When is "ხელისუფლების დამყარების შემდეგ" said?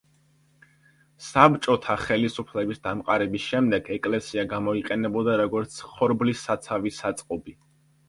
2.05-3.93